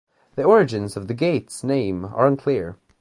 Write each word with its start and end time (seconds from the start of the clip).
The 0.33 0.41
origins 0.43 0.97
of 0.97 1.07
the 1.07 1.13
gate's 1.13 1.63
name 1.63 2.05
are 2.05 2.25
unclear. 2.25 2.75